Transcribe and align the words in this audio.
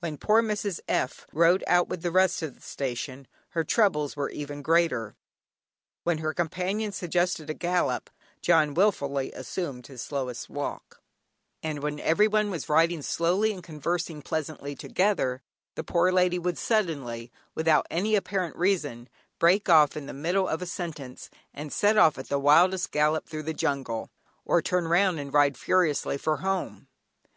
When 0.00 0.18
poor 0.18 0.42
Mrs. 0.42 0.80
F. 0.88 1.24
rode 1.32 1.62
out 1.68 1.86
with 1.88 2.02
the 2.02 2.10
rest 2.10 2.42
of 2.42 2.56
the 2.56 2.60
station, 2.60 3.28
her 3.50 3.62
troubles 3.62 4.16
were 4.16 4.28
even 4.28 4.60
greater. 4.60 5.14
When 6.02 6.18
her 6.18 6.34
companions 6.34 6.96
suggested 6.96 7.48
a 7.48 7.54
gallop, 7.54 8.10
"John" 8.42 8.74
wilfully 8.74 9.30
assumed 9.30 9.86
his 9.86 10.02
slowest 10.02 10.50
walk; 10.50 11.00
and 11.62 11.78
when 11.80 12.00
everyone 12.00 12.50
was 12.50 12.68
riding 12.68 13.02
slowly 13.02 13.52
and 13.52 13.62
conversing 13.62 14.20
pleasantly 14.20 14.74
together, 14.74 15.42
the 15.76 15.84
poor 15.84 16.10
lady 16.10 16.40
would 16.40 16.58
suddenly, 16.58 17.30
without 17.54 17.86
any 17.88 18.16
apparent 18.16 18.56
reason, 18.56 19.08
break 19.38 19.68
off 19.68 19.96
in 19.96 20.06
the 20.06 20.12
middle 20.12 20.48
of 20.48 20.60
a 20.60 20.66
sentence, 20.66 21.30
and 21.54 21.72
set 21.72 21.96
off 21.96 22.18
at 22.18 22.26
the 22.28 22.40
wildest 22.40 22.90
gallop 22.90 23.28
through 23.28 23.44
the 23.44 23.54
jungle, 23.54 24.10
or 24.44 24.60
turn 24.60 24.88
round 24.88 25.20
and 25.20 25.32
ride 25.32 25.56
furiously 25.56 26.18
for 26.18 26.38
home. 26.38 26.88